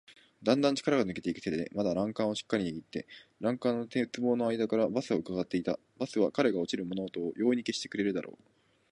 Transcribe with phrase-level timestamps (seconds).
[0.41, 3.05] だんだん力が抜けていく手でまだ欄干をしっかりにぎって、
[3.39, 5.77] 欄干の鉄棒のあいだからバスをうかがっていた。
[5.99, 8.37] バスは彼が落ちる物音を容易に消してくれるだろう。